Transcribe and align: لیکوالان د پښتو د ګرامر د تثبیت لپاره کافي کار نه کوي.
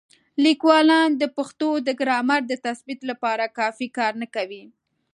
لیکوالان 0.45 1.09
د 1.21 1.23
پښتو 1.37 1.69
د 1.87 1.89
ګرامر 2.01 2.41
د 2.47 2.53
تثبیت 2.65 3.01
لپاره 3.11 3.53
کافي 3.59 3.87
کار 3.97 4.13
نه 4.21 4.27
کوي. 4.35 4.63